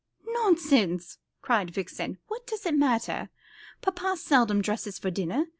[0.29, 3.29] "Nonsense," cried Vixen, "what does it matter?
[3.81, 5.45] Papa seldom dresses for dinner.